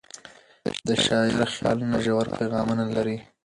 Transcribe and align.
د 0.87 0.89
شاعر 1.05 1.39
خیالونه 1.55 1.97
ژور 2.05 2.25
پیغامونه 2.37 2.83
لري. 2.95 3.17